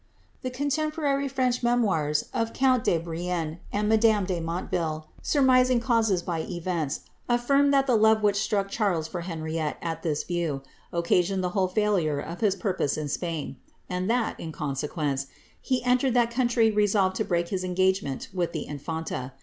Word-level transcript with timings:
'The 0.41 0.49
contemporary 0.49 1.27
French 1.27 1.61
memoirs 1.61 2.25
of 2.33 2.53
count 2.53 2.83
de 2.85 2.97
Brienne 2.97 3.59
and 3.71 3.87
madame 3.87 4.25
de 4.25 4.39
Motteville, 4.41 5.05
surmising 5.21 5.79
causes 5.79 6.23
by 6.23 6.39
events, 6.41 7.01
affirm 7.29 7.69
that 7.69 7.85
the 7.85 7.95
love 7.95 8.23
which 8.23 8.37
struck 8.37 8.71
Charles 8.71 9.07
for 9.07 9.21
Henriette 9.21 9.77
at 9.79 10.01
this 10.01 10.23
view, 10.23 10.63
occasioned 10.91 11.43
the 11.43 11.49
whole 11.49 11.69
^ure 11.69 12.25
of 12.25 12.39
his 12.41 12.55
purpose 12.55 12.97
in 12.97 13.09
Spain; 13.09 13.57
and 13.91 14.09
that, 14.09 14.39
in 14.39 14.51
consequence, 14.51 15.27
he 15.61 15.83
entered 15.83 16.15
that 16.15 16.31
coun 16.31 16.47
try 16.47 16.65
resolved 16.69 17.15
to 17.17 17.23
break 17.23 17.49
his 17.49 17.63
engagement 17.63 18.27
with 18.33 18.53
the 18.53 18.65
in&nta. 18.65 19.33